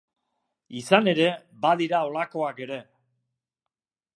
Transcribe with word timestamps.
Izan 0.79 1.09
ere, 1.11 1.27
badira 1.65 1.99
halakoak 2.07 2.63
ere! 2.67 2.81